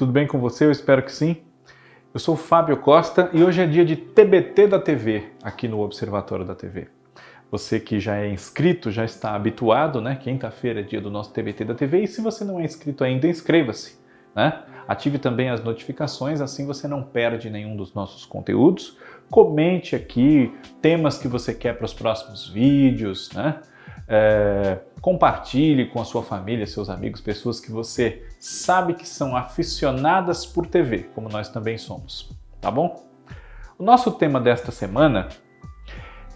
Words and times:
Tudo 0.00 0.12
bem 0.12 0.26
com 0.26 0.38
você? 0.38 0.64
Eu 0.64 0.70
espero 0.70 1.02
que 1.02 1.12
sim. 1.12 1.36
Eu 2.14 2.18
sou 2.18 2.34
Fábio 2.34 2.78
Costa 2.78 3.28
e 3.34 3.44
hoje 3.44 3.60
é 3.60 3.66
dia 3.66 3.84
de 3.84 3.96
TBT 3.96 4.66
da 4.66 4.80
TV 4.80 5.24
aqui 5.42 5.68
no 5.68 5.78
Observatório 5.78 6.42
da 6.42 6.54
TV. 6.54 6.88
Você 7.50 7.78
que 7.78 8.00
já 8.00 8.16
é 8.16 8.30
inscrito, 8.30 8.90
já 8.90 9.04
está 9.04 9.34
habituado, 9.34 10.00
né? 10.00 10.16
Quinta-feira 10.16 10.80
é 10.80 10.82
dia 10.82 11.02
do 11.02 11.10
nosso 11.10 11.34
TBT 11.34 11.66
da 11.66 11.74
TV 11.74 12.04
e 12.04 12.06
se 12.06 12.22
você 12.22 12.46
não 12.46 12.58
é 12.58 12.64
inscrito 12.64 13.04
ainda, 13.04 13.26
inscreva-se, 13.26 13.98
né? 14.34 14.62
Ative 14.88 15.18
também 15.18 15.50
as 15.50 15.62
notificações, 15.62 16.40
assim 16.40 16.64
você 16.64 16.88
não 16.88 17.02
perde 17.02 17.50
nenhum 17.50 17.76
dos 17.76 17.92
nossos 17.92 18.24
conteúdos. 18.24 18.96
Comente 19.30 19.94
aqui 19.94 20.50
temas 20.80 21.18
que 21.18 21.28
você 21.28 21.52
quer 21.52 21.76
para 21.76 21.84
os 21.84 21.92
próximos 21.92 22.48
vídeos, 22.48 23.30
né? 23.34 23.60
É, 24.08 24.78
compartilhe 25.02 25.90
com 25.90 26.00
a 26.00 26.06
sua 26.06 26.22
família, 26.22 26.66
seus 26.66 26.88
amigos, 26.88 27.20
pessoas 27.20 27.60
que 27.60 27.70
você 27.70 28.29
sabe 28.40 28.94
que 28.94 29.06
são 29.06 29.36
aficionadas 29.36 30.46
por 30.46 30.66
TV, 30.66 31.10
como 31.14 31.28
nós 31.28 31.50
também 31.50 31.76
somos, 31.76 32.34
tá 32.58 32.70
bom? 32.70 33.06
O 33.78 33.84
nosso 33.84 34.10
tema 34.12 34.40
desta 34.40 34.72
semana 34.72 35.28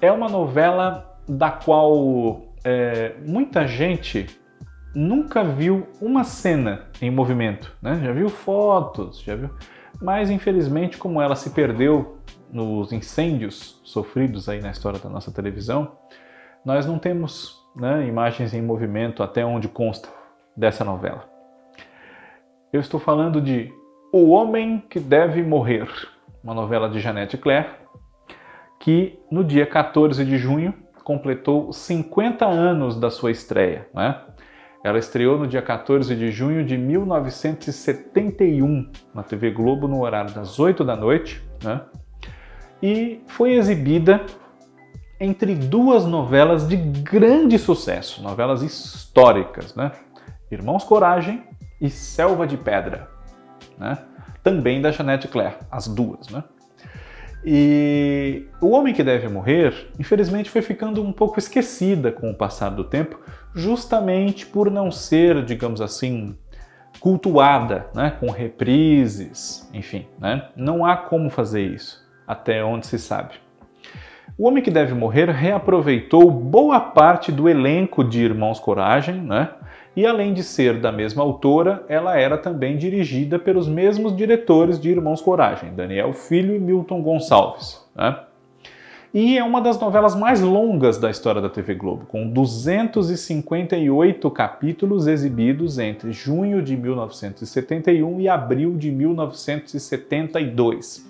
é 0.03 0.12
uma 0.12 0.29
novela 0.29 1.19
da 1.27 1.51
qual 1.51 2.43
é, 2.62 3.15
muita 3.27 3.67
gente 3.67 4.27
nunca 4.95 5.43
viu 5.43 5.89
uma 6.01 6.25
cena 6.25 6.87
em 7.01 7.11
movimento, 7.11 7.75
né? 7.81 7.98
Já 8.05 8.12
viu 8.12 8.28
fotos, 8.28 9.21
já 9.23 9.34
viu, 9.34 9.50
mas 10.00 10.31
infelizmente 10.31 10.98
como 10.98 11.23
ela 11.23 11.34
se 11.34 11.50
perdeu 11.50 12.19
nos 12.53 12.93
incêndios 12.93 13.81
sofridos 13.83 14.48
aí 14.48 14.61
na 14.61 14.71
história 14.71 14.98
da 14.98 15.09
nossa 15.09 15.33
televisão, 15.33 15.93
nós 16.65 16.87
não 16.87 16.98
temos 16.98 17.65
né, 17.75 18.06
imagens 18.06 18.53
em 18.53 18.62
movimento 18.62 19.23
até 19.23 19.45
onde 19.45 19.69
consta 19.69 20.09
dessa 20.56 20.84
novela. 20.84 21.34
Eu 22.75 22.80
estou 22.80 22.98
falando 22.98 23.41
de 23.41 23.72
O 24.12 24.30
Homem 24.30 24.83
que 24.91 24.98
Deve 24.98 25.44
Morrer, 25.44 25.86
uma 26.42 26.53
novela 26.53 26.89
de 26.89 26.98
Janete 26.98 27.39
Claire, 27.39 27.69
que 28.81 29.16
no 29.31 29.44
dia 29.44 29.64
14 29.64 30.25
de 30.25 30.36
junho 30.36 30.75
completou 31.05 31.72
50 31.72 32.44
anos 32.44 32.98
da 32.98 33.12
sua 33.12 33.31
estreia. 33.31 33.86
Né? 33.94 34.20
Ela 34.83 34.98
estreou 34.98 35.39
no 35.39 35.47
dia 35.47 35.62
14 35.62 36.16
de 36.16 36.33
junho 36.33 36.64
de 36.64 36.77
1971 36.77 38.91
na 39.14 39.22
TV 39.22 39.53
Globo 39.53 39.86
no 39.86 40.03
horário 40.03 40.34
das 40.34 40.59
8 40.59 40.84
da 40.84 40.97
noite 40.97 41.48
né? 41.62 41.81
e 42.83 43.22
foi 43.28 43.53
exibida 43.53 44.20
entre 45.20 45.55
duas 45.55 46.06
novelas 46.06 46.66
de 46.66 46.77
grande 46.77 47.56
sucesso, 47.56 48.20
novelas 48.20 48.62
históricas, 48.62 49.77
né? 49.77 49.92
Irmãos 50.50 50.83
Coragem 50.83 51.55
e 51.85 51.91
Selva 51.91 52.47
de 52.47 52.57
Pedra, 52.57 53.11
né? 53.79 53.99
Também 54.43 54.81
da 54.81 54.91
Jeanette 54.91 55.29
Claire, 55.29 55.57
as 55.71 55.87
duas, 55.87 56.31
né? 56.31 56.43
E 57.45 58.47
O 58.59 58.71
Homem 58.71 58.95
que 58.95 59.05
Deve 59.05 59.29
Morrer, 59.29 59.91
infelizmente, 59.99 60.49
foi 60.49 60.62
ficando 60.62 61.03
um 61.03 61.12
pouco 61.12 61.39
esquecida 61.39 62.11
com 62.11 62.31
o 62.31 62.35
passar 62.35 62.71
do 62.71 62.85
tempo, 62.85 63.21
justamente 63.55 64.47
por 64.47 64.71
não 64.71 64.91
ser, 64.91 65.45
digamos 65.45 65.83
assim, 65.83 66.35
cultuada, 66.99 67.91
né? 67.95 68.17
com 68.19 68.31
reprises, 68.31 69.69
enfim, 69.75 70.07
né? 70.19 70.49
não 70.57 70.87
há 70.87 70.97
como 70.97 71.29
fazer 71.29 71.67
isso, 71.67 72.03
até 72.27 72.65
onde 72.65 72.87
se 72.87 72.99
sabe. 72.99 73.34
O 74.37 74.49
Homem 74.49 74.61
que 74.62 74.71
Deve 74.71 74.95
Morrer 74.95 75.31
reaproveitou 75.31 76.31
boa 76.31 76.81
parte 76.81 77.31
do 77.31 77.49
elenco 77.49 78.03
de 78.03 78.23
Irmãos 78.23 78.59
Coragem, 78.59 79.23
né? 79.23 79.51
E 79.97 80.05
além 80.05 80.35
de 80.35 80.43
ser 80.43 80.81
da 80.81 80.91
mesma 80.91 81.23
autora, 81.23 81.85
ela 81.89 82.19
era 82.19 82.37
também 82.37 82.77
dirigida 82.77 83.39
pelos 83.39 83.69
mesmos 83.69 84.17
diretores 84.17 84.81
de 84.81 84.91
Irmãos 84.91 85.23
Coragem, 85.23 85.73
Daniel 85.73 86.12
Filho 86.12 86.57
e 86.57 86.59
Milton 86.59 87.01
Gonçalves. 87.01 87.81
Né? 87.95 88.19
E 89.12 89.39
é 89.39 89.45
uma 89.45 89.61
das 89.61 89.79
novelas 89.79 90.17
mais 90.17 90.41
longas 90.41 90.99
da 90.99 91.09
história 91.09 91.41
da 91.41 91.49
TV 91.49 91.77
Globo, 91.77 92.06
com 92.06 92.29
258 92.29 94.29
capítulos 94.33 95.06
exibidos 95.06 95.79
entre 95.79 96.11
junho 96.11 96.61
de 96.61 96.77
1971 96.77 98.21
e 98.21 98.29
abril 98.29 98.77
de 98.77 98.91
1972. 98.91 101.09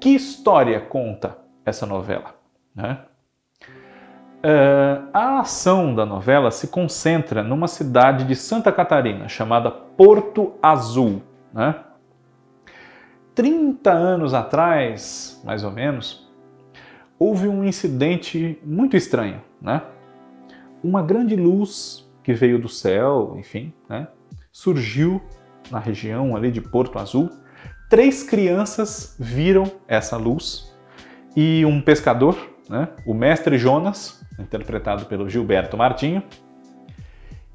Que 0.00 0.14
história 0.14 0.80
conta 0.80 1.49
essa 1.70 1.86
novela. 1.86 2.34
Né? 2.74 2.98
Uh, 4.42 5.08
a 5.12 5.40
ação 5.40 5.94
da 5.94 6.06
novela 6.06 6.50
se 6.50 6.68
concentra 6.68 7.42
numa 7.42 7.68
cidade 7.68 8.24
de 8.24 8.34
Santa 8.34 8.72
Catarina 8.72 9.28
chamada 9.28 9.70
Porto 9.70 10.54
Azul. 10.62 11.22
Né? 11.52 11.74
30 13.34 13.90
anos 13.90 14.34
atrás, 14.34 15.40
mais 15.44 15.62
ou 15.62 15.70
menos, 15.70 16.30
houve 17.18 17.48
um 17.48 17.64
incidente 17.64 18.58
muito 18.64 18.96
estranho. 18.96 19.42
Né? 19.60 19.82
Uma 20.82 21.02
grande 21.02 21.36
luz 21.36 22.08
que 22.22 22.32
veio 22.32 22.58
do 22.58 22.68
céu, 22.68 23.34
enfim, 23.38 23.72
né? 23.88 24.08
surgiu 24.50 25.20
na 25.70 25.78
região 25.78 26.34
ali 26.34 26.50
de 26.50 26.60
Porto 26.60 26.98
Azul. 26.98 27.30
Três 27.90 28.22
crianças 28.22 29.16
viram 29.18 29.70
essa 29.86 30.16
luz 30.16 30.69
e 31.36 31.64
um 31.64 31.80
pescador, 31.80 32.36
né? 32.68 32.88
o 33.06 33.14
mestre 33.14 33.58
Jonas, 33.58 34.24
interpretado 34.38 35.06
pelo 35.06 35.28
Gilberto 35.28 35.76
Martinho. 35.76 36.22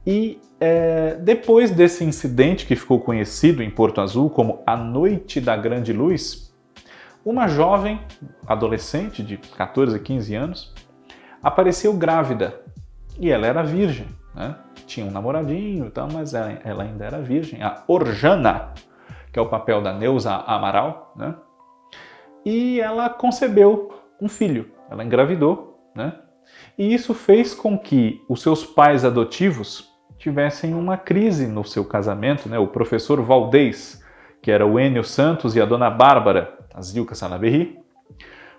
E 0.05 0.39
é, 0.59 1.15
depois 1.15 1.71
desse 1.71 2.03
incidente 2.03 2.65
que 2.65 2.75
ficou 2.75 2.99
conhecido 2.99 3.63
em 3.63 3.69
Porto 3.69 4.01
Azul 4.01 4.29
como 4.29 4.61
a 4.65 4.77
Noite 4.77 5.41
da 5.41 5.57
Grande 5.57 5.91
Luz, 5.91 6.53
uma 7.25 7.47
jovem 7.47 7.99
adolescente 8.45 9.23
de 9.23 9.37
14 9.37 9.95
a 9.95 9.99
15 9.99 10.35
anos 10.35 10.73
apareceu 11.41 11.93
grávida 11.93 12.61
e 13.19 13.31
ela 13.31 13.47
era 13.47 13.63
virgem. 13.63 14.07
Né? 14.33 14.55
Tinha 14.85 15.05
um 15.05 15.11
namoradinho 15.11 15.87
e 15.87 15.89
tal, 15.89 16.07
mas 16.11 16.33
ela, 16.33 16.59
ela 16.63 16.83
ainda 16.83 17.03
era 17.03 17.19
virgem. 17.19 17.63
A 17.63 17.83
Orjana, 17.87 18.73
que 19.31 19.39
é 19.39 19.41
o 19.41 19.49
papel 19.49 19.81
da 19.81 19.93
Neuza 19.93 20.35
Amaral, 20.35 21.13
né? 21.15 21.35
E 22.45 22.79
ela 22.79 23.09
concebeu 23.09 23.93
um 24.21 24.29
filho, 24.29 24.71
ela 24.89 25.03
engravidou, 25.03 25.89
né? 25.95 26.13
E 26.77 26.93
isso 26.93 27.13
fez 27.13 27.55
com 27.55 27.77
que 27.77 28.21
os 28.29 28.41
seus 28.41 28.63
pais 28.63 29.03
adotivos 29.03 29.91
tivessem 30.17 30.73
uma 30.73 30.97
crise 30.97 31.47
no 31.47 31.65
seu 31.65 31.83
casamento, 31.83 32.47
né? 32.47 32.59
O 32.59 32.67
professor 32.67 33.19
Valdez, 33.21 34.03
que 34.41 34.51
era 34.51 34.65
o 34.65 34.79
Enio 34.79 35.03
Santos, 35.03 35.55
e 35.55 35.61
a 35.61 35.65
dona 35.65 35.89
Bárbara, 35.89 36.57
a 36.73 36.81
Zilka 36.81 37.15
Salaberry, 37.15 37.79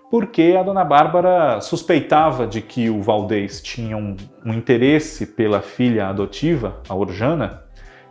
porque 0.09 0.55
a 0.57 0.63
dona 0.63 0.83
Bárbara 0.83 1.59
suspeitava 1.61 2.45
de 2.45 2.61
que 2.61 2.89
o 2.89 3.01
Valdez 3.01 3.61
tinha 3.61 3.97
um, 3.97 4.15
um 4.45 4.53
interesse 4.53 5.25
pela 5.25 5.61
filha 5.61 6.07
adotiva, 6.07 6.81
a 6.87 6.95
Orjana, 6.95 7.63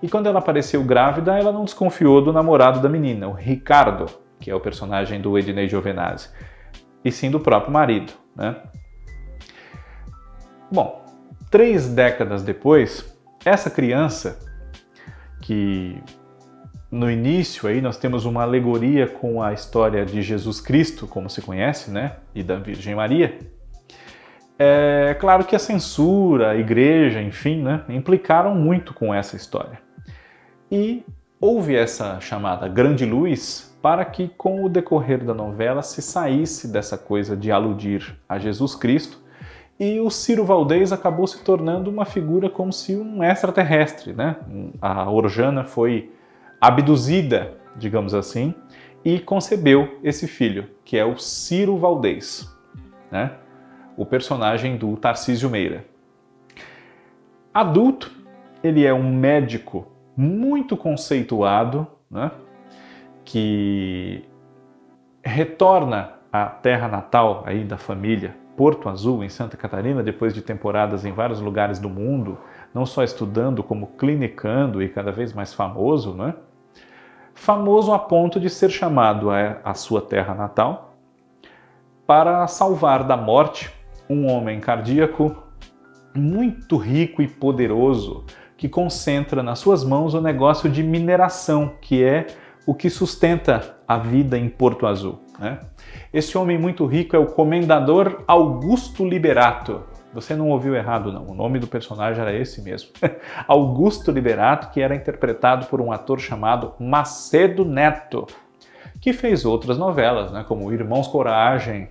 e 0.02 0.08
quando 0.08 0.26
ela 0.26 0.38
apareceu 0.38 0.82
grávida, 0.84 1.38
ela 1.38 1.52
não 1.52 1.64
desconfiou 1.64 2.20
do 2.20 2.32
namorado 2.32 2.80
da 2.80 2.88
menina, 2.88 3.28
o 3.28 3.32
Ricardo, 3.32 4.06
que 4.40 4.50
é 4.50 4.54
o 4.54 4.60
personagem 4.60 5.20
do 5.20 5.38
Ednei 5.38 5.68
Giovenazzi, 5.68 6.28
e 7.04 7.10
sim 7.10 7.30
do 7.30 7.40
próprio 7.40 7.72
marido. 7.72 8.12
Né? 8.34 8.56
Bom, 10.70 11.04
três 11.50 11.88
décadas 11.88 12.42
depois, 12.42 13.16
essa 13.44 13.70
criança, 13.70 14.38
que 15.40 16.02
no 16.90 17.10
início 17.10 17.68
aí 17.68 17.80
nós 17.80 17.96
temos 17.96 18.24
uma 18.24 18.42
alegoria 18.42 19.06
com 19.06 19.42
a 19.42 19.52
história 19.52 20.04
de 20.04 20.22
Jesus 20.22 20.60
Cristo, 20.60 21.06
como 21.06 21.28
se 21.28 21.42
conhece, 21.42 21.90
né, 21.90 22.16
e 22.34 22.42
da 22.42 22.56
Virgem 22.56 22.94
Maria. 22.94 23.38
É 24.58 25.14
claro 25.20 25.44
que 25.44 25.54
a 25.54 25.58
censura, 25.58 26.50
a 26.50 26.56
igreja, 26.56 27.20
enfim, 27.20 27.62
né, 27.62 27.84
implicaram 27.88 28.54
muito 28.54 28.94
com 28.94 29.12
essa 29.12 29.36
história. 29.36 29.78
E 30.70 31.04
houve 31.40 31.76
essa 31.76 32.20
chamada 32.20 32.66
grande 32.66 33.04
luz 33.04 33.65
para 33.80 34.04
que, 34.04 34.28
com 34.28 34.64
o 34.64 34.68
decorrer 34.68 35.24
da 35.24 35.34
novela, 35.34 35.82
se 35.82 36.02
saísse 36.02 36.68
dessa 36.68 36.98
coisa 36.98 37.36
de 37.36 37.52
aludir 37.52 38.18
a 38.28 38.38
Jesus 38.38 38.74
Cristo 38.74 39.20
e 39.78 40.00
o 40.00 40.10
Ciro 40.10 40.44
Valdez 40.44 40.90
acabou 40.90 41.26
se 41.26 41.42
tornando 41.44 41.90
uma 41.90 42.06
figura 42.06 42.48
como 42.48 42.72
se 42.72 42.96
um 42.96 43.22
extraterrestre, 43.22 44.12
né? 44.12 44.36
A 44.80 45.10
Orjana 45.10 45.64
foi 45.64 46.10
abduzida, 46.60 47.54
digamos 47.76 48.14
assim, 48.14 48.54
e 49.04 49.20
concebeu 49.20 49.98
esse 50.02 50.26
filho, 50.26 50.70
que 50.84 50.96
é 50.96 51.04
o 51.04 51.18
Ciro 51.18 51.76
Valdez, 51.76 52.50
né? 53.10 53.32
O 53.96 54.06
personagem 54.06 54.76
do 54.76 54.96
Tarcísio 54.96 55.50
Meira. 55.50 55.84
Adulto, 57.52 58.10
ele 58.62 58.84
é 58.84 58.92
um 58.92 59.14
médico 59.14 59.86
muito 60.16 60.76
conceituado, 60.76 61.86
né? 62.10 62.30
Que 63.26 64.24
retorna 65.22 66.12
à 66.32 66.46
terra 66.46 66.86
natal 66.86 67.42
aí 67.44 67.64
da 67.64 67.76
família, 67.76 68.34
Porto 68.56 68.88
Azul, 68.88 69.22
em 69.22 69.28
Santa 69.28 69.56
Catarina, 69.56 70.02
depois 70.02 70.32
de 70.32 70.40
temporadas 70.40 71.04
em 71.04 71.12
vários 71.12 71.40
lugares 71.40 71.78
do 71.78 71.90
mundo, 71.90 72.38
não 72.72 72.86
só 72.86 73.02
estudando, 73.02 73.62
como 73.62 73.88
clinicando 73.98 74.82
e 74.82 74.88
cada 74.88 75.12
vez 75.12 75.32
mais 75.32 75.52
famoso, 75.52 76.14
né? 76.14 76.34
Famoso 77.34 77.92
a 77.92 77.98
ponto 77.98 78.40
de 78.40 78.48
ser 78.48 78.70
chamado 78.70 79.28
à 79.30 79.74
sua 79.74 80.00
terra 80.00 80.34
natal 80.34 80.94
para 82.06 82.46
salvar 82.46 83.04
da 83.04 83.16
morte 83.16 83.70
um 84.08 84.30
homem 84.30 84.60
cardíaco 84.60 85.36
muito 86.14 86.76
rico 86.78 87.20
e 87.20 87.28
poderoso 87.28 88.24
que 88.56 88.68
concentra 88.68 89.42
nas 89.42 89.58
suas 89.58 89.84
mãos 89.84 90.14
o 90.14 90.20
negócio 90.20 90.70
de 90.70 90.82
mineração, 90.82 91.72
que 91.80 92.02
é 92.02 92.26
o 92.66 92.74
que 92.74 92.90
sustenta 92.90 93.76
a 93.86 93.96
vida 93.96 94.36
em 94.36 94.48
Porto 94.48 94.86
Azul. 94.86 95.20
Né? 95.38 95.60
Esse 96.12 96.36
homem 96.36 96.58
muito 96.58 96.84
rico 96.84 97.14
é 97.14 97.18
o 97.18 97.26
Comendador 97.26 98.24
Augusto 98.26 99.04
Liberato. 99.04 99.84
Você 100.12 100.34
não 100.34 100.48
ouviu 100.48 100.74
errado, 100.74 101.12
não. 101.12 101.26
O 101.26 101.34
nome 101.34 101.58
do 101.58 101.66
personagem 101.66 102.20
era 102.20 102.34
esse 102.34 102.62
mesmo. 102.62 102.90
Augusto 103.46 104.10
Liberato, 104.10 104.70
que 104.70 104.80
era 104.80 104.96
interpretado 104.96 105.66
por 105.66 105.80
um 105.80 105.92
ator 105.92 106.18
chamado 106.18 106.74
Macedo 106.80 107.64
Neto, 107.64 108.26
que 109.00 109.12
fez 109.12 109.44
outras 109.44 109.78
novelas, 109.78 110.32
né, 110.32 110.44
como 110.48 110.72
Irmãos 110.72 111.06
Coragem, 111.06 111.88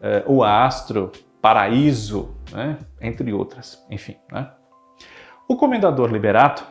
eh, 0.00 0.24
O 0.26 0.42
Astro, 0.42 1.12
Paraíso, 1.42 2.34
né, 2.50 2.78
entre 3.00 3.32
outras. 3.32 3.84
Enfim. 3.90 4.16
Né? 4.32 4.50
O 5.46 5.56
Comendador 5.56 6.10
Liberato, 6.10 6.66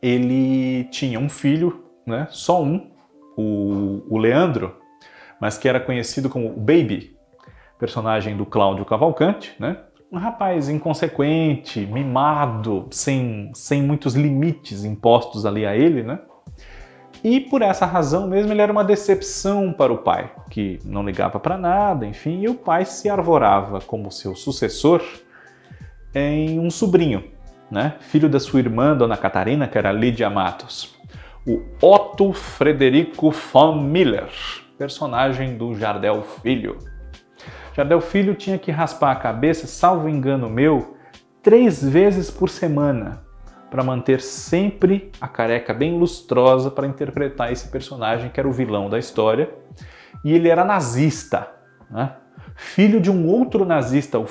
ele 0.00 0.84
tinha 0.84 1.20
um 1.20 1.28
filho, 1.28 1.87
né, 2.08 2.26
só 2.30 2.62
um, 2.62 2.90
o, 3.36 4.02
o 4.08 4.18
Leandro, 4.18 4.76
mas 5.40 5.56
que 5.56 5.68
era 5.68 5.78
conhecido 5.78 6.28
como 6.28 6.50
Baby, 6.50 7.16
personagem 7.78 8.36
do 8.36 8.44
Cláudio 8.44 8.84
Cavalcante, 8.84 9.54
né? 9.58 9.78
Um 10.10 10.18
rapaz 10.18 10.68
inconsequente, 10.68 11.86
mimado, 11.86 12.88
sem, 12.90 13.50
sem 13.54 13.82
muitos 13.82 14.14
limites 14.14 14.84
impostos 14.84 15.46
ali 15.46 15.64
a 15.64 15.76
ele, 15.76 16.02
né? 16.02 16.18
E 17.22 17.40
por 17.40 17.62
essa 17.62 17.84
razão 17.84 18.26
mesmo 18.26 18.52
ele 18.52 18.62
era 18.62 18.72
uma 18.72 18.84
decepção 18.84 19.72
para 19.72 19.92
o 19.92 19.98
pai, 19.98 20.32
que 20.50 20.78
não 20.84 21.04
ligava 21.04 21.38
para 21.38 21.56
nada, 21.56 22.06
enfim, 22.06 22.40
e 22.40 22.48
o 22.48 22.54
pai 22.54 22.84
se 22.84 23.08
arvorava 23.08 23.80
como 23.80 24.10
seu 24.10 24.34
sucessor 24.34 25.02
em 26.14 26.58
um 26.58 26.70
sobrinho, 26.70 27.24
né? 27.70 27.96
Filho 28.00 28.28
da 28.28 28.40
sua 28.40 28.60
irmã, 28.60 28.96
Dona 28.96 29.16
Catarina, 29.16 29.68
que 29.68 29.76
era 29.76 29.92
Lídia 29.92 30.30
Matos 30.30 30.97
o 31.48 31.64
Otto 31.80 32.34
Frederico 32.34 33.30
von 33.30 33.80
Miller, 33.80 34.28
personagem 34.76 35.56
do 35.56 35.74
Jardel 35.74 36.22
Filho. 36.22 36.76
Jardel 37.74 38.02
Filho 38.02 38.34
tinha 38.34 38.58
que 38.58 38.70
raspar 38.70 39.12
a 39.12 39.16
cabeça, 39.16 39.66
salvo 39.66 40.10
engano 40.10 40.50
meu, 40.50 40.98
três 41.42 41.82
vezes 41.82 42.30
por 42.30 42.50
semana 42.50 43.22
para 43.70 43.82
manter 43.82 44.20
sempre 44.20 45.10
a 45.18 45.26
careca 45.26 45.72
bem 45.72 45.98
lustrosa 45.98 46.70
para 46.70 46.86
interpretar 46.86 47.50
esse 47.50 47.68
personagem 47.68 48.28
que 48.28 48.38
era 48.38 48.48
o 48.48 48.52
vilão 48.52 48.90
da 48.90 48.98
história. 48.98 49.48
E 50.22 50.34
ele 50.34 50.50
era 50.50 50.66
nazista, 50.66 51.50
né? 51.90 52.12
filho 52.56 53.00
de 53.00 53.10
um 53.10 53.26
outro 53.26 53.64
nazista, 53.64 54.18
o 54.18 54.26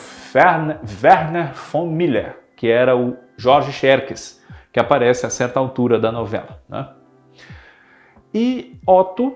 Werner 1.04 1.54
von 1.72 1.88
Miller, 1.88 2.38
que 2.56 2.68
era 2.68 2.96
o 2.96 3.18
Jorge 3.38 3.72
Scherkes, 3.72 4.40
que 4.72 4.80
aparece 4.80 5.26
a 5.26 5.30
certa 5.32 5.60
altura 5.60 6.00
da 6.00 6.12
novela. 6.12 6.62
Né? 6.70 6.88
E 8.40 8.80
Otto 8.86 9.34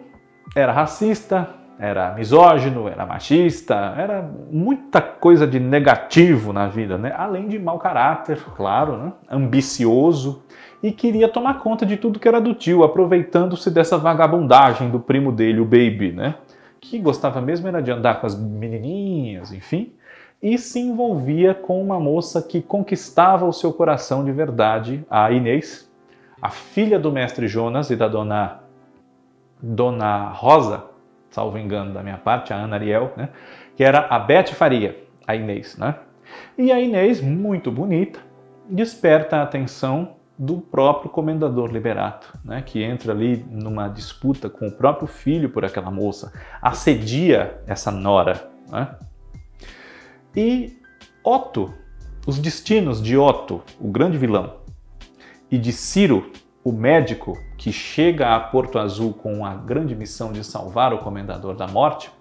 era 0.56 0.72
racista, 0.72 1.50
era 1.80 2.14
misógino, 2.14 2.88
era 2.88 3.04
machista, 3.04 3.96
era 3.98 4.22
muita 4.52 5.02
coisa 5.02 5.48
de 5.48 5.60
negativo 5.60 6.54
na 6.54 6.68
vida, 6.68 7.00
né? 7.00 7.12
Além 7.18 7.48
de 7.48 7.58
mau 7.58 7.80
caráter, 7.80 8.38
claro, 8.56 8.98
né? 8.98 9.14
ambicioso 9.28 10.44
e 10.84 10.92
queria 10.92 11.28
tomar 11.28 11.56
conta 11.62 11.84
de 11.84 11.98
tudo 11.98 12.20
que 12.20 12.28
era 12.28 12.40
do 12.40 12.54
tio, 12.54 12.84
aproveitando-se 12.84 13.72
dessa 13.72 13.98
vagabundagem 13.98 14.92
do 14.92 15.00
primo 15.00 15.32
dele, 15.32 15.60
o 15.60 15.66
Baby, 15.66 16.12
né? 16.12 16.36
Que 16.80 17.00
gostava 17.00 17.42
mesmo 17.42 17.68
era 17.68 17.82
de 17.82 17.90
andar 17.90 18.22
com 18.22 18.28
as 18.28 18.40
menininhas, 18.40 19.52
enfim, 19.52 19.94
e 20.44 20.60
se 20.60 20.80
envolvia 20.80 21.56
com 21.56 21.82
uma 21.82 22.00
moça 22.00 22.40
que 22.40 22.62
conquistava 22.62 23.48
o 23.48 23.54
seu 23.54 23.74
coração 23.74 24.24
de 24.24 24.32
verdade, 24.32 25.04
a 25.10 25.32
Inês, 25.32 25.92
a 26.40 26.52
filha 26.52 27.00
do 27.00 27.12
mestre 27.12 27.48
Jonas 27.48 27.90
e 27.90 27.96
da 27.96 28.08
dona 28.08 28.62
Dona 29.62 30.30
Rosa, 30.30 30.86
salvo 31.30 31.58
engano 31.58 31.94
da 31.94 32.04
minha 32.04 32.18
parte, 32.18 32.54
a 32.54 32.58
Ana 32.58 32.76
Ariel, 32.76 33.14
né? 33.16 33.30
que 33.76 33.84
era 33.84 34.08
a 34.10 34.20
Beth 34.20 34.48
Faria, 34.48 34.98
a 35.28 35.36
Inês. 35.36 35.78
Né? 35.78 35.96
E 36.58 36.72
a 36.72 36.80
Inês, 36.80 37.22
muito 37.22 37.72
bonita, 37.72 38.20
desperta 38.70 39.38
a 39.38 39.44
atenção 39.44 40.16
do 40.42 40.60
próprio 40.60 41.12
comendador 41.12 41.72
Liberato, 41.72 42.34
né, 42.44 42.64
que 42.64 42.82
entra 42.82 43.14
ali 43.14 43.46
numa 43.48 43.88
disputa 43.88 44.50
com 44.50 44.68
o 44.68 44.72
próprio 44.72 45.08
filho 45.08 45.52
por 45.52 45.64
aquela 45.64 45.92
moça, 45.92 46.34
assedia 46.60 47.62
essa 47.68 47.92
nora. 47.92 48.50
Né? 48.68 48.88
E 50.36 50.80
Otto, 51.24 51.72
os 52.26 52.40
destinos 52.40 53.04
de 53.04 53.16
Otto, 53.16 53.62
o 53.80 53.92
grande 53.92 54.18
vilão, 54.18 54.56
e 55.52 55.60
de 55.60 55.72
Ciro, 55.72 56.32
o 56.64 56.72
médico 56.72 57.38
que 57.58 57.72
chega 57.72 58.36
a 58.36 58.40
Porto 58.40 58.78
Azul 58.78 59.14
com 59.14 59.46
a 59.46 59.56
grande 59.56 59.96
missão 59.96 60.32
de 60.32 60.44
salvar 60.44 60.94
o 60.94 61.00
Comendador 61.00 61.56
da 61.56 61.68
Morte, 61.68 62.12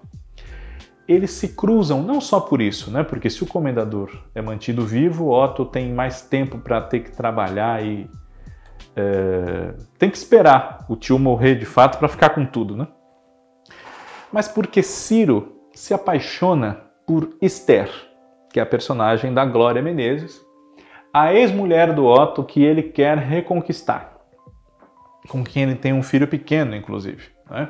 eles 1.07 1.33
se 1.33 1.49
cruzam 1.49 2.03
não 2.03 2.21
só 2.21 2.41
por 2.41 2.61
isso, 2.61 2.91
né? 2.91 3.03
Porque 3.03 3.29
se 3.29 3.43
o 3.43 3.47
Comendador 3.47 4.11
é 4.35 4.41
mantido 4.41 4.87
vivo, 4.87 5.31
Otto 5.31 5.65
tem 5.65 5.93
mais 5.93 6.23
tempo 6.23 6.59
para 6.59 6.81
ter 6.81 7.01
que 7.01 7.11
trabalhar 7.11 7.85
e 7.85 8.09
é, 8.97 9.75
tem 9.99 10.09
que 10.09 10.17
esperar 10.17 10.87
o 10.89 10.97
tio 10.97 11.19
morrer 11.19 11.57
de 11.57 11.67
fato 11.67 11.99
para 11.99 12.09
ficar 12.09 12.31
com 12.31 12.47
tudo, 12.47 12.77
né? 12.77 12.87
Mas 14.33 14.47
porque 14.47 14.83
Ciro 14.83 15.57
se 15.75 15.93
apaixona 15.93 16.81
por 17.07 17.37
Esther, 17.43 17.91
que 18.53 18.61
é 18.61 18.63
a 18.63 18.67
personagem 18.67 19.35
da 19.35 19.45
Glória 19.45 19.83
Menezes, 19.83 20.41
a 21.13 21.35
ex-mulher 21.35 21.93
do 21.93 22.07
Otto 22.07 22.45
que 22.45 22.63
ele 22.63 22.85
quer 22.85 23.19
reconquistar 23.19 24.10
com 25.29 25.45
quem 25.45 25.65
ele 25.65 25.75
tem 25.75 25.93
um 25.93 26.03
filho 26.03 26.27
pequeno, 26.27 26.75
inclusive. 26.75 27.23
Né? 27.51 27.69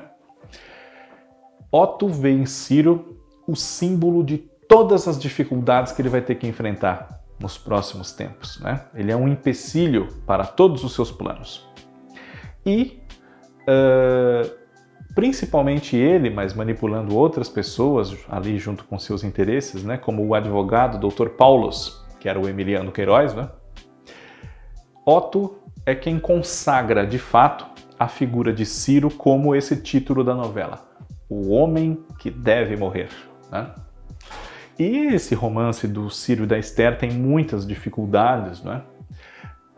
Otto 1.70 2.08
vê 2.08 2.30
em 2.30 2.46
Ciro 2.46 3.16
o 3.46 3.54
símbolo 3.54 4.22
de 4.24 4.38
todas 4.68 5.08
as 5.08 5.18
dificuldades 5.18 5.92
que 5.92 6.00
ele 6.00 6.08
vai 6.08 6.20
ter 6.20 6.36
que 6.36 6.46
enfrentar 6.46 7.20
nos 7.38 7.56
próximos 7.58 8.12
tempos. 8.12 8.60
Né? 8.60 8.80
Ele 8.94 9.10
é 9.10 9.16
um 9.16 9.26
empecilho 9.26 10.08
para 10.26 10.44
todos 10.44 10.84
os 10.84 10.94
seus 10.94 11.10
planos. 11.10 11.68
E, 12.64 13.00
uh, 13.62 14.50
principalmente 15.14 15.96
ele, 15.96 16.30
mas 16.30 16.54
manipulando 16.54 17.16
outras 17.16 17.48
pessoas 17.48 18.16
ali 18.28 18.58
junto 18.58 18.84
com 18.84 18.98
seus 18.98 19.24
interesses, 19.24 19.82
né? 19.82 19.96
como 19.96 20.24
o 20.26 20.34
advogado 20.34 20.98
Dr. 20.98 21.30
Paulus, 21.30 22.04
que 22.20 22.28
era 22.28 22.38
o 22.38 22.48
Emiliano 22.48 22.92
Queiroz, 22.92 23.34
né? 23.34 23.48
Otto 25.04 25.59
é 25.90 25.94
quem 25.94 26.18
consagra 26.18 27.06
de 27.06 27.18
fato 27.18 27.66
a 27.98 28.08
figura 28.08 28.52
de 28.52 28.64
Ciro 28.64 29.10
como 29.10 29.54
esse 29.54 29.76
título 29.76 30.24
da 30.24 30.34
novela, 30.34 30.88
o 31.28 31.50
homem 31.50 32.02
que 32.18 32.30
deve 32.30 32.76
morrer. 32.76 33.08
Né? 33.50 33.70
E 34.78 35.14
esse 35.14 35.34
romance 35.34 35.86
do 35.86 36.08
Ciro 36.08 36.44
e 36.44 36.46
da 36.46 36.58
Esther 36.58 36.96
tem 36.96 37.10
muitas 37.10 37.66
dificuldades, 37.66 38.62
né? 38.62 38.82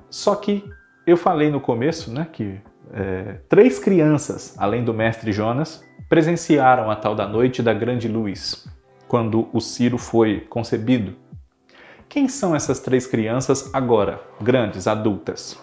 Só 0.08 0.36
que 0.36 0.62
eu 1.04 1.16
falei 1.16 1.50
no 1.50 1.60
começo, 1.60 2.12
né, 2.12 2.28
que 2.30 2.60
é, 2.92 3.38
três 3.48 3.78
crianças, 3.78 4.54
além 4.58 4.84
do 4.84 4.94
mestre 4.94 5.32
Jonas, 5.32 5.82
presenciaram 6.08 6.90
a 6.90 6.94
tal 6.94 7.14
da 7.16 7.26
noite 7.26 7.62
da 7.62 7.72
grande 7.72 8.06
luz, 8.06 8.68
quando 9.08 9.48
o 9.52 9.60
Ciro 9.60 9.98
foi 9.98 10.40
concebido. 10.40 11.16
Quem 12.08 12.28
são 12.28 12.54
essas 12.54 12.78
três 12.78 13.06
crianças 13.06 13.74
agora, 13.74 14.20
grandes, 14.40 14.86
adultas? 14.86 15.58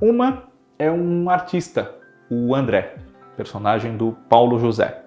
Uma 0.00 0.42
é 0.78 0.90
um 0.90 1.30
artista, 1.30 1.90
o 2.30 2.54
André, 2.54 2.96
personagem 3.34 3.96
do 3.96 4.12
Paulo 4.28 4.58
José, 4.58 5.02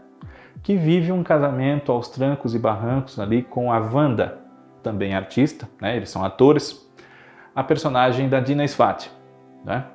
que 0.64 0.76
vive 0.76 1.12
um 1.12 1.22
casamento 1.22 1.92
aos 1.92 2.08
trancos 2.08 2.56
e 2.56 2.60
barrancos 2.60 3.20
ali 3.20 3.44
com 3.44 3.72
a 3.72 3.78
Wanda, 3.78 4.40
também 4.82 5.14
artista, 5.14 5.70
né? 5.80 5.96
eles 5.96 6.10
são 6.10 6.26
atores, 6.26 6.92
a 7.54 7.64
personagem 7.64 8.28
da 8.28 8.40
Dina 8.40 8.68
Svati, 8.68 9.12
né? 9.64 9.86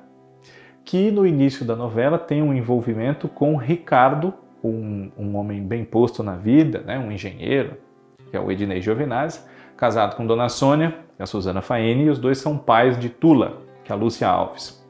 que 0.85 1.11
no 1.11 1.27
início 1.27 1.65
da 1.65 1.75
novela 1.75 2.17
tem 2.17 2.41
um 2.41 2.53
envolvimento 2.53 3.27
com 3.27 3.57
Ricardo, 3.57 4.33
um, 4.63 5.11
um 5.17 5.35
homem 5.35 5.61
bem 5.61 5.83
posto 5.83 6.23
na 6.23 6.37
vida, 6.37 6.79
né? 6.85 6.97
um 6.97 7.11
engenheiro, 7.11 7.75
que 8.31 8.37
é 8.37 8.39
o 8.39 8.49
Ednei 8.49 8.81
Giovinazzi, 8.81 9.41
casado 9.75 10.15
com 10.15 10.25
Dona 10.25 10.47
Sônia, 10.47 10.95
a 11.19 11.25
Suzana 11.25 11.61
Faene, 11.61 12.05
e 12.05 12.09
os 12.09 12.17
dois 12.17 12.37
são 12.37 12.57
pais 12.57 12.97
de 12.97 13.09
Tula, 13.09 13.61
que 13.83 13.91
é 13.91 13.95
a 13.95 13.97
Lúcia 13.97 14.29
Alves. 14.29 14.84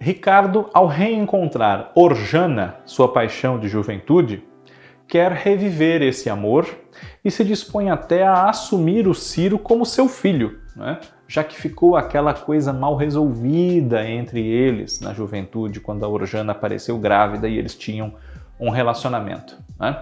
Ricardo, 0.00 0.70
ao 0.72 0.86
reencontrar 0.86 1.90
Orjana, 1.94 2.76
sua 2.84 3.12
paixão 3.12 3.58
de 3.58 3.68
juventude, 3.68 4.44
quer 5.08 5.32
reviver 5.32 6.02
esse 6.02 6.30
amor 6.30 6.68
e 7.24 7.30
se 7.30 7.44
dispõe 7.44 7.90
até 7.90 8.22
a 8.22 8.48
assumir 8.48 9.08
o 9.08 9.14
Ciro 9.14 9.58
como 9.58 9.84
seu 9.84 10.08
filho, 10.08 10.60
né? 10.76 11.00
já 11.26 11.42
que 11.42 11.60
ficou 11.60 11.96
aquela 11.96 12.32
coisa 12.32 12.72
mal 12.72 12.94
resolvida 12.94 14.08
entre 14.08 14.46
eles 14.46 15.00
na 15.00 15.12
juventude, 15.12 15.80
quando 15.80 16.04
a 16.04 16.08
Orjana 16.08 16.52
apareceu 16.52 16.96
grávida 16.98 17.48
e 17.48 17.58
eles 17.58 17.74
tinham 17.74 18.14
um 18.60 18.70
relacionamento. 18.70 19.58
Né? 19.80 19.98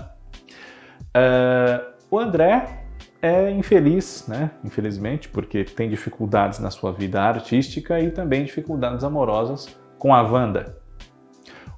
Uh, 1.17 1.95
o 2.11 2.19
André 2.19 2.83
é 3.23 3.51
infeliz, 3.51 4.27
né? 4.29 4.51
infelizmente, 4.63 5.29
porque 5.29 5.65
tem 5.65 5.89
dificuldades 5.89 6.59
na 6.59 6.71
sua 6.71 6.93
vida 6.93 7.23
artística 7.23 7.99
e 7.99 8.11
também 8.11 8.45
dificuldades 8.45 9.03
amorosas 9.03 9.75
com 9.99 10.15
a 10.15 10.23
Wanda. 10.23 10.77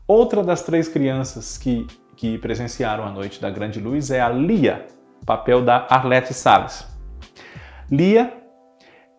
Outra 0.07 0.43
das 0.43 0.63
três 0.63 0.89
crianças 0.89 1.59
que, 1.59 1.87
que 2.17 2.39
presenciaram 2.39 3.05
a 3.05 3.11
Noite 3.11 3.41
da 3.41 3.51
Grande 3.51 3.79
Luz 3.79 4.11
é 4.11 4.21
a 4.21 4.29
Lia, 4.29 4.87
papel 5.27 5.63
da 5.63 5.87
Arlette 5.89 6.33
Salles. 6.33 6.87
Lia 7.91 8.33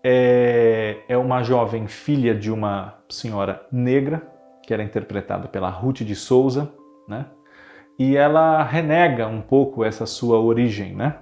é, 0.03 0.97
é 1.07 1.17
uma 1.17 1.43
jovem 1.43 1.87
filha 1.87 2.33
de 2.33 2.51
uma 2.51 2.95
senhora 3.09 3.65
negra, 3.71 4.21
que 4.63 4.73
era 4.73 4.83
interpretada 4.83 5.47
pela 5.47 5.69
Ruth 5.69 6.01
de 6.01 6.15
Souza, 6.15 6.71
né? 7.07 7.25
E 7.97 8.15
ela 8.15 8.63
renega 8.63 9.27
um 9.27 9.41
pouco 9.41 9.83
essa 9.83 10.05
sua 10.05 10.39
origem, 10.39 10.95
né? 10.95 11.17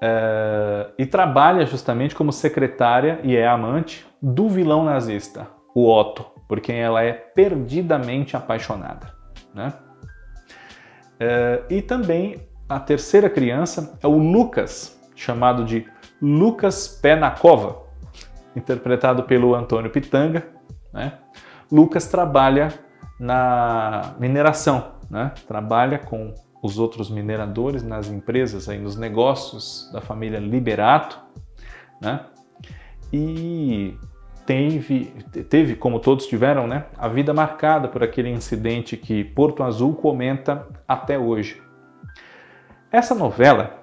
É, 0.00 0.90
e 0.98 1.06
trabalha 1.06 1.64
justamente 1.64 2.14
como 2.14 2.32
secretária 2.32 3.20
e 3.22 3.36
é 3.36 3.46
amante 3.46 4.06
do 4.20 4.48
vilão 4.48 4.84
nazista, 4.84 5.48
o 5.74 5.88
Otto, 5.90 6.24
por 6.48 6.60
quem 6.60 6.78
ela 6.78 7.02
é 7.02 7.12
perdidamente 7.12 8.36
apaixonada, 8.36 9.14
né? 9.54 9.72
É, 11.18 11.62
e 11.70 11.80
também 11.80 12.48
a 12.68 12.80
terceira 12.80 13.30
criança 13.30 13.98
é 14.02 14.06
o 14.06 14.18
Lucas, 14.18 14.98
chamado 15.14 15.64
de 15.64 15.86
Lucas 16.20 16.88
Pé 16.88 17.14
na 17.14 17.30
Cova, 17.30 17.82
interpretado 18.56 19.22
pelo 19.24 19.54
Antônio 19.54 19.90
Pitanga. 19.90 20.46
Né? 20.92 21.12
Lucas 21.70 22.06
trabalha 22.06 22.72
na 23.20 24.14
mineração, 24.18 24.92
né? 25.10 25.32
trabalha 25.46 25.98
com 25.98 26.34
os 26.62 26.78
outros 26.78 27.10
mineradores 27.10 27.82
nas 27.82 28.08
empresas, 28.08 28.68
aí 28.68 28.78
nos 28.78 28.96
negócios 28.96 29.90
da 29.92 30.00
família 30.00 30.38
Liberato, 30.38 31.20
né? 32.00 32.20
e 33.12 33.96
teve, 34.46 35.06
teve, 35.48 35.74
como 35.74 36.00
todos 36.00 36.26
tiveram, 36.26 36.66
né, 36.66 36.86
a 36.96 37.08
vida 37.08 37.32
marcada 37.32 37.88
por 37.88 38.02
aquele 38.02 38.30
incidente 38.30 38.96
que 38.96 39.24
Porto 39.24 39.62
Azul 39.62 39.94
comenta 39.94 40.66
até 40.86 41.18
hoje. 41.18 41.60
Essa 42.90 43.14
novela 43.14 43.82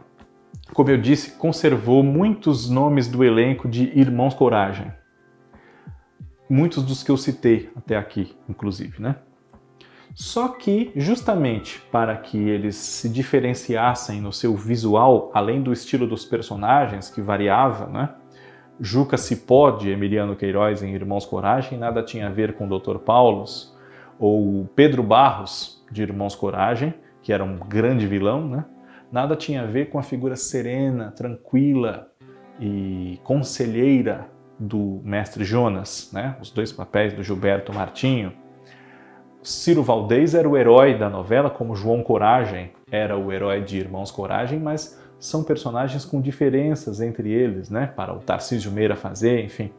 como 0.74 0.90
eu 0.90 0.98
disse, 0.98 1.32
conservou 1.32 2.04
muitos 2.04 2.70
nomes 2.70 3.08
do 3.08 3.24
elenco 3.24 3.68
de 3.68 3.86
Irmãos 3.98 4.34
Coragem. 4.34 4.92
Muitos 6.50 6.84
dos 6.84 7.04
que 7.04 7.12
eu 7.12 7.18
citei 7.18 7.72
até 7.76 7.96
aqui, 7.96 8.36
inclusive, 8.48 9.02
né? 9.02 9.16
Só 10.14 10.50
que, 10.50 10.92
justamente 10.96 11.80
para 11.92 12.16
que 12.18 12.38
eles 12.38 12.76
se 12.76 13.08
diferenciassem 13.10 14.20
no 14.20 14.34
seu 14.34 14.56
visual, 14.56 15.32
além 15.34 15.62
do 15.62 15.72
estilo 15.72 16.08
dos 16.08 16.26
personagens, 16.26 17.10
que 17.10 17.22
variava, 17.22 17.88
né? 17.88 18.10
Juca 18.80 19.18
Cipó, 19.18 19.72
de 19.72 19.90
Emiliano 19.90 20.36
Queiroz 20.36 20.82
em 20.82 20.94
Irmãos 20.94 21.26
Coragem, 21.26 21.78
nada 21.78 22.02
tinha 22.02 22.28
a 22.28 22.32
ver 22.32 22.54
com 22.54 22.66
o 22.66 22.80
Dr. 22.80 22.98
Paulos, 23.00 23.78
ou 24.18 24.66
Pedro 24.76 25.04
Barros, 25.04 25.86
de 25.92 26.02
Irmãos 26.02 26.36
Coragem, 26.36 26.94
que 27.22 27.34
era 27.34 27.44
um 27.44 27.58
grande 27.58 28.08
vilão, 28.08 28.48
né? 28.48 28.66
nada 29.12 29.36
tinha 29.36 29.64
a 29.64 29.66
ver 29.66 29.90
com 29.90 30.00
a 30.00 30.04
figura 30.04 30.36
serena, 30.36 31.12
tranquila 31.12 32.08
e 32.60 33.20
conselheira 33.24 34.30
do 34.58 35.02
mestre 35.04 35.44
Jonas, 35.44 36.10
né? 36.14 36.38
os 36.42 36.52
dois 36.52 36.72
papéis 36.72 37.14
do 37.14 37.24
Gilberto 37.24 37.74
Martinho. 37.74 38.32
Ciro 39.42 39.82
Valdez 39.82 40.36
era 40.36 40.48
o 40.48 40.58
herói 40.58 40.98
da 40.98 41.10
novela, 41.10 41.50
como 41.50 41.76
João 41.76 42.04
Coragem 42.04 42.72
era 42.92 43.18
o 43.18 43.32
herói 43.32 43.62
de 43.62 43.78
Irmãos 43.78 44.12
Coragem, 44.12 44.60
mas 44.60 45.00
são 45.20 45.44
personagens 45.44 46.06
com 46.06 46.22
diferenças 46.22 47.02
entre 47.02 47.30
eles, 47.32 47.70
né? 47.70 47.88
Para 47.88 48.14
o 48.14 48.20
Tarcísio 48.20 48.72
Meira 48.72 48.96
fazer, 48.96 49.44
enfim. 49.44 49.72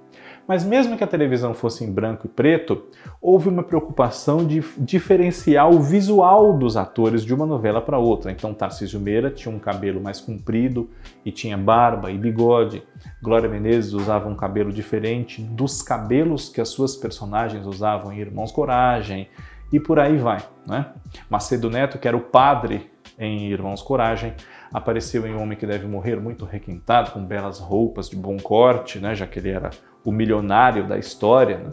Mas 0.46 0.64
mesmo 0.64 0.96
que 0.96 1.04
a 1.04 1.06
televisão 1.06 1.54
fosse 1.54 1.84
em 1.84 1.92
branco 1.92 2.26
e 2.26 2.28
preto, 2.28 2.84
houve 3.20 3.48
uma 3.48 3.62
preocupação 3.62 4.44
de 4.44 4.62
diferenciar 4.78 5.70
o 5.70 5.80
visual 5.80 6.58
dos 6.58 6.76
atores 6.76 7.24
de 7.24 7.32
uma 7.32 7.46
novela 7.46 7.80
para 7.80 7.98
outra. 7.98 8.32
Então 8.32 8.52
Tarcísio 8.52 8.98
Meira 8.98 9.30
tinha 9.30 9.54
um 9.54 9.58
cabelo 9.58 10.00
mais 10.00 10.20
comprido 10.20 10.90
e 11.24 11.30
tinha 11.30 11.56
barba 11.56 12.10
e 12.10 12.18
bigode. 12.18 12.82
Glória 13.22 13.48
Menezes 13.48 13.92
usava 13.92 14.28
um 14.28 14.34
cabelo 14.34 14.72
diferente 14.72 15.40
dos 15.40 15.82
cabelos 15.82 16.48
que 16.48 16.60
as 16.60 16.68
suas 16.68 16.96
personagens 16.96 17.64
usavam 17.64 18.12
em 18.12 18.18
Irmãos 18.18 18.50
Coragem 18.50 19.28
e 19.72 19.78
por 19.78 19.98
aí 19.98 20.16
vai. 20.16 20.42
Né? 20.66 20.86
Macedo 21.28 21.70
Neto, 21.70 21.98
que 21.98 22.08
era 22.08 22.16
o 22.16 22.20
padre 22.20 22.90
em 23.18 23.50
Irmãos 23.50 23.82
Coragem, 23.82 24.34
apareceu 24.72 25.26
em 25.26 25.34
Homem 25.34 25.58
que 25.58 25.66
Deve 25.66 25.86
Morrer 25.86 26.16
muito 26.16 26.44
requintado, 26.44 27.10
com 27.10 27.24
belas 27.24 27.58
roupas 27.58 28.08
de 28.08 28.16
bom 28.16 28.36
corte, 28.36 28.98
né? 28.98 29.14
já 29.14 29.26
que 29.26 29.38
ele 29.38 29.50
era 29.50 29.70
o 30.04 30.12
milionário 30.12 30.86
da 30.86 30.98
história, 30.98 31.58
né? 31.58 31.70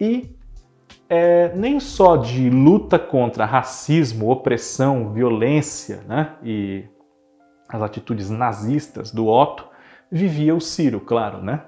e 0.00 0.36
é, 1.08 1.54
nem 1.56 1.80
só 1.80 2.16
de 2.16 2.50
luta 2.50 2.98
contra 2.98 3.46
racismo, 3.46 4.30
opressão, 4.30 5.12
violência 5.12 6.02
né? 6.06 6.34
e 6.42 6.84
as 7.68 7.82
atitudes 7.82 8.30
nazistas 8.30 9.10
do 9.10 9.26
Otto, 9.26 9.66
vivia 10.10 10.54
o 10.54 10.60
Ciro, 10.60 11.00
claro. 11.00 11.42
Né? 11.42 11.62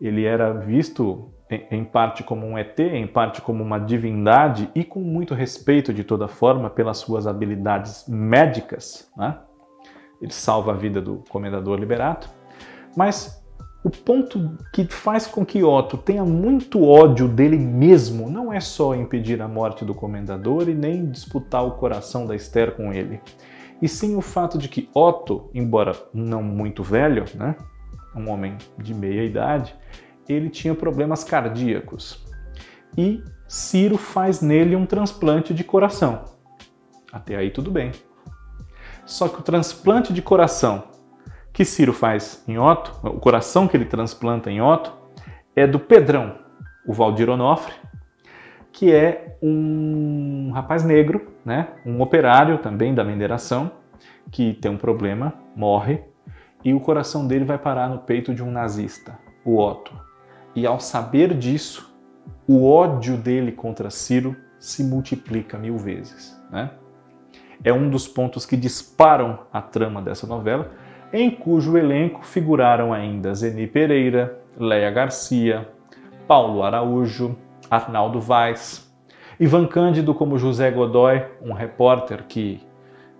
Ele 0.00 0.24
era 0.24 0.52
visto 0.52 1.32
em 1.50 1.84
parte 1.84 2.22
como 2.22 2.46
um 2.46 2.58
ET, 2.58 2.78
em 2.78 3.06
parte 3.06 3.40
como 3.40 3.62
uma 3.64 3.78
divindade 3.78 4.70
e 4.74 4.84
com 4.84 5.00
muito 5.00 5.34
respeito 5.34 5.94
de 5.94 6.04
toda 6.04 6.28
forma 6.28 6.68
pelas 6.68 6.98
suas 6.98 7.26
habilidades 7.26 8.04
médicas. 8.06 9.10
Né? 9.16 9.38
Ele 10.20 10.32
salva 10.32 10.72
a 10.72 10.74
vida 10.74 11.00
do 11.00 11.22
comendador 11.28 11.78
Liberato. 11.78 12.28
Mas 12.96 13.38
o 13.84 13.90
ponto 13.90 14.58
que 14.72 14.84
faz 14.84 15.26
com 15.26 15.46
que 15.46 15.62
Otto 15.62 15.96
tenha 15.96 16.24
muito 16.24 16.84
ódio 16.84 17.28
dele 17.28 17.56
mesmo 17.56 18.28
não 18.28 18.52
é 18.52 18.60
só 18.60 18.94
impedir 18.94 19.40
a 19.40 19.46
morte 19.46 19.84
do 19.84 19.94
comendador 19.94 20.68
e 20.68 20.74
nem 20.74 21.10
disputar 21.10 21.64
o 21.64 21.72
coração 21.72 22.26
da 22.26 22.34
Esther 22.34 22.74
com 22.74 22.92
ele, 22.92 23.20
e 23.80 23.88
sim 23.88 24.16
o 24.16 24.20
fato 24.20 24.58
de 24.58 24.68
que 24.68 24.90
Otto, 24.92 25.48
embora 25.54 25.94
não 26.12 26.42
muito 26.42 26.82
velho, 26.82 27.24
né, 27.34 27.54
um 28.16 28.28
homem 28.28 28.58
de 28.76 28.92
meia 28.92 29.22
idade, 29.22 29.74
ele 30.28 30.50
tinha 30.50 30.74
problemas 30.74 31.22
cardíacos. 31.22 32.26
E 32.96 33.22
Ciro 33.46 33.96
faz 33.96 34.40
nele 34.40 34.74
um 34.74 34.84
transplante 34.84 35.54
de 35.54 35.62
coração. 35.62 36.24
Até 37.12 37.36
aí 37.36 37.50
tudo 37.50 37.70
bem. 37.70 37.92
Só 39.08 39.26
que 39.26 39.40
o 39.40 39.42
transplante 39.42 40.12
de 40.12 40.20
coração 40.20 40.84
que 41.50 41.64
Ciro 41.64 41.94
faz 41.94 42.44
em 42.46 42.58
Otto, 42.58 42.92
o 43.02 43.18
coração 43.18 43.66
que 43.66 43.74
ele 43.74 43.86
transplanta 43.86 44.50
em 44.50 44.60
Otto, 44.60 44.92
é 45.56 45.66
do 45.66 45.80
Pedrão, 45.80 46.36
o 46.86 46.92
Valdir 46.92 47.30
Onofre, 47.30 47.72
que 48.70 48.92
é 48.92 49.38
um 49.42 50.50
rapaz 50.52 50.84
negro, 50.84 51.32
né? 51.42 51.68
um 51.86 52.02
operário 52.02 52.58
também 52.58 52.94
da 52.94 53.02
mineração, 53.02 53.72
que 54.30 54.52
tem 54.52 54.70
um 54.70 54.76
problema, 54.76 55.32
morre, 55.56 56.02
e 56.62 56.74
o 56.74 56.80
coração 56.80 57.26
dele 57.26 57.46
vai 57.46 57.56
parar 57.56 57.88
no 57.88 58.00
peito 58.00 58.34
de 58.34 58.42
um 58.42 58.50
nazista, 58.50 59.18
o 59.42 59.58
Otto. 59.58 59.98
E 60.54 60.66
ao 60.66 60.78
saber 60.78 61.32
disso, 61.32 61.96
o 62.46 62.68
ódio 62.68 63.16
dele 63.16 63.52
contra 63.52 63.88
Ciro 63.88 64.36
se 64.60 64.84
multiplica 64.84 65.56
mil 65.56 65.78
vezes. 65.78 66.38
Né? 66.50 66.70
É 67.64 67.72
um 67.72 67.90
dos 67.90 68.06
pontos 68.06 68.46
que 68.46 68.56
disparam 68.56 69.40
a 69.52 69.60
trama 69.60 70.00
dessa 70.00 70.26
novela, 70.26 70.70
em 71.12 71.30
cujo 71.30 71.76
elenco 71.76 72.24
figuraram 72.24 72.92
ainda 72.92 73.34
Zeni 73.34 73.66
Pereira, 73.66 74.38
Leia 74.58 74.90
Garcia, 74.90 75.68
Paulo 76.26 76.62
Araújo, 76.62 77.36
Arnaldo 77.70 78.20
Vaz, 78.20 78.88
Ivan 79.40 79.66
Cândido 79.66 80.14
como 80.14 80.38
José 80.38 80.70
Godoy, 80.70 81.24
um 81.40 81.52
repórter 81.52 82.24
que 82.28 82.60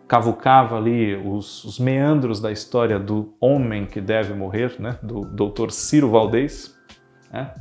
cavucava 0.08 0.76
ali 0.76 1.14
os, 1.14 1.64
os, 1.64 1.78
meandros 1.78 2.40
da 2.40 2.50
história 2.50 2.98
do 2.98 3.34
homem 3.38 3.84
que 3.84 4.00
deve 4.00 4.32
morrer, 4.32 4.74
né, 4.78 4.98
do 5.02 5.20
Dr. 5.20 5.70
Ciro 5.70 6.10
Valdez. 6.10 6.74
Né? 7.30 7.52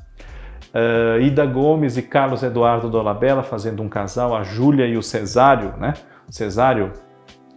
Uh, 0.73 1.21
Ida 1.21 1.45
Gomes 1.45 1.97
e 1.97 2.01
Carlos 2.01 2.43
Eduardo 2.43 2.89
Dolabella 2.89 3.43
fazendo 3.43 3.83
um 3.83 3.89
casal, 3.89 4.35
a 4.35 4.43
Júlia 4.43 4.87
e 4.87 4.97
o 4.97 5.03
Cesário. 5.03 5.75
Né? 5.77 5.93
Cesário 6.29 6.91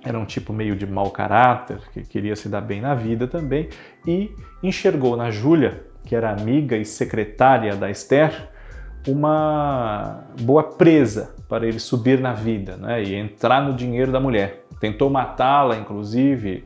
era 0.02 0.18
um 0.18 0.24
tipo 0.24 0.52
meio 0.52 0.74
de 0.74 0.86
mau 0.86 1.10
caráter, 1.10 1.78
que 1.92 2.02
queria 2.02 2.34
se 2.34 2.48
dar 2.48 2.60
bem 2.60 2.80
na 2.80 2.94
vida 2.94 3.26
também, 3.26 3.68
e 4.06 4.30
enxergou 4.62 5.16
na 5.16 5.30
Júlia, 5.30 5.84
que 6.04 6.16
era 6.16 6.30
amiga 6.30 6.76
e 6.76 6.84
secretária 6.84 7.76
da 7.76 7.90
Esther, 7.90 8.48
uma 9.06 10.24
boa 10.40 10.62
presa 10.62 11.34
para 11.48 11.66
ele 11.66 11.78
subir 11.78 12.20
na 12.20 12.32
vida 12.32 12.76
né, 12.76 13.02
e 13.02 13.14
entrar 13.14 13.62
no 13.62 13.74
dinheiro 13.74 14.12
da 14.12 14.20
mulher. 14.20 14.64
Tentou 14.78 15.10
matá-la, 15.10 15.76
inclusive, 15.76 16.64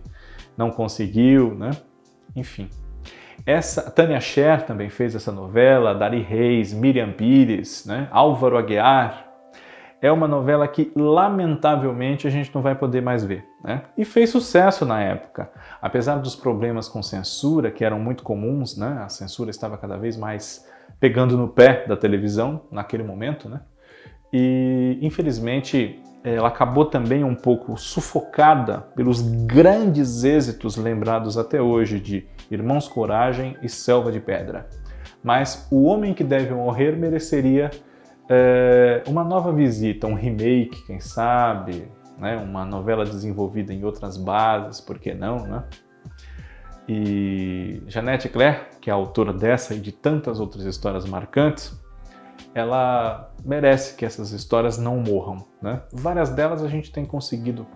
não 0.56 0.70
conseguiu, 0.70 1.54
né? 1.54 1.70
enfim. 2.34 2.68
Essa, 3.46 3.90
Tânia 3.90 4.20
Scher 4.20 4.64
também 4.64 4.88
fez 4.88 5.14
essa 5.14 5.30
novela, 5.30 5.94
Dari 5.94 6.20
Reis, 6.20 6.72
Miriam 6.72 7.12
Pires, 7.12 7.84
né? 7.84 8.08
Álvaro 8.10 8.56
Aguiar. 8.56 9.23
É 10.04 10.12
uma 10.12 10.28
novela 10.28 10.68
que, 10.68 10.92
lamentavelmente, 10.94 12.26
a 12.26 12.30
gente 12.30 12.54
não 12.54 12.60
vai 12.60 12.74
poder 12.74 13.00
mais 13.00 13.24
ver. 13.24 13.48
Né? 13.64 13.84
E 13.96 14.04
fez 14.04 14.28
sucesso 14.28 14.84
na 14.84 15.00
época. 15.00 15.50
Apesar 15.80 16.16
dos 16.16 16.36
problemas 16.36 16.90
com 16.90 17.02
censura, 17.02 17.70
que 17.70 17.82
eram 17.82 17.98
muito 17.98 18.22
comuns, 18.22 18.76
né? 18.76 19.00
a 19.02 19.08
censura 19.08 19.48
estava 19.50 19.78
cada 19.78 19.96
vez 19.96 20.14
mais 20.14 20.68
pegando 21.00 21.38
no 21.38 21.48
pé 21.48 21.86
da 21.86 21.96
televisão 21.96 22.66
naquele 22.70 23.02
momento. 23.02 23.48
Né? 23.48 23.62
E, 24.30 24.98
infelizmente, 25.00 26.02
ela 26.22 26.48
acabou 26.48 26.84
também 26.84 27.24
um 27.24 27.34
pouco 27.34 27.74
sufocada 27.78 28.80
pelos 28.94 29.22
grandes 29.46 30.22
êxitos 30.22 30.76
lembrados 30.76 31.38
até 31.38 31.62
hoje 31.62 31.98
de 31.98 32.26
Irmãos 32.50 32.86
Coragem 32.86 33.56
e 33.62 33.70
Selva 33.70 34.12
de 34.12 34.20
Pedra. 34.20 34.68
Mas 35.22 35.66
O 35.70 35.84
Homem 35.84 36.12
que 36.12 36.22
Deve 36.22 36.52
Morrer 36.52 36.94
mereceria 36.94 37.70
é, 38.28 39.02
uma 39.06 39.24
nova 39.24 39.52
visita, 39.52 40.06
um 40.06 40.14
remake, 40.14 40.84
quem 40.86 41.00
sabe, 41.00 41.88
né? 42.18 42.36
uma 42.36 42.64
novela 42.64 43.04
desenvolvida 43.04 43.72
em 43.72 43.84
outras 43.84 44.16
bases, 44.16 44.80
por 44.80 44.98
que 44.98 45.14
não, 45.14 45.46
né? 45.46 45.64
E 46.88 47.82
Janete 47.86 48.28
Claire, 48.28 48.60
que 48.80 48.90
é 48.90 48.92
a 48.92 48.96
autora 48.96 49.32
dessa 49.32 49.74
e 49.74 49.80
de 49.80 49.90
tantas 49.90 50.38
outras 50.38 50.64
histórias 50.64 51.06
marcantes, 51.06 51.80
ela 52.54 53.32
merece 53.44 53.96
que 53.96 54.04
essas 54.04 54.32
histórias 54.32 54.76
não 54.76 54.98
morram. 54.98 55.46
Né? 55.62 55.80
Várias 55.92 56.30
delas 56.30 56.62
a 56.62 56.68
gente 56.68 56.92
tem 56.92 57.04
conseguido 57.04 57.66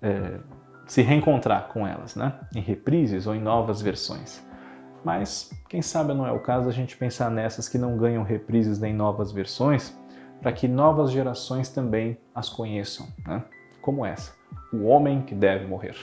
é, 0.00 0.38
se 0.86 1.02
reencontrar 1.02 1.68
com 1.68 1.86
elas, 1.86 2.14
né? 2.14 2.38
em 2.54 2.60
reprises 2.60 3.26
ou 3.26 3.34
em 3.34 3.40
novas 3.40 3.82
versões. 3.82 4.44
Mas 5.04 5.50
quem 5.68 5.80
sabe 5.80 6.12
não 6.12 6.26
é 6.26 6.32
o 6.32 6.40
caso 6.40 6.68
a 6.68 6.72
gente 6.72 6.96
pensar 6.96 7.30
nessas 7.30 7.68
que 7.68 7.78
não 7.78 7.96
ganham 7.96 8.22
reprises 8.22 8.78
nem 8.78 8.92
novas 8.92 9.32
versões, 9.32 9.96
para 10.40 10.52
que 10.52 10.68
novas 10.68 11.10
gerações 11.10 11.68
também 11.68 12.18
as 12.34 12.48
conheçam, 12.48 13.06
né? 13.26 13.42
como 13.80 14.04
essa, 14.04 14.32
O 14.72 14.84
Homem 14.84 15.22
que 15.22 15.34
Deve 15.34 15.66
Morrer. 15.66 15.96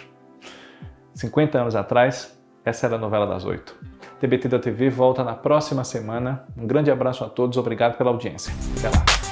50 1.13 1.59
anos 1.59 1.75
atrás, 1.75 2.39
essa 2.63 2.85
era 2.85 2.95
a 2.95 2.99
novela 2.99 3.25
das 3.25 3.45
oito. 3.45 3.75
TBT 4.19 4.47
da 4.47 4.59
TV 4.59 4.89
volta 4.89 5.23
na 5.23 5.35
próxima 5.35 5.83
semana. 5.83 6.45
Um 6.57 6.65
grande 6.65 6.91
abraço 6.91 7.23
a 7.23 7.29
todos, 7.29 7.57
obrigado 7.57 7.97
pela 7.97 8.09
audiência. 8.09 8.53
Até 8.77 8.89
lá. 8.89 9.26